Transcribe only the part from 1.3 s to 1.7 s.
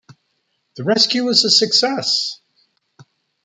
a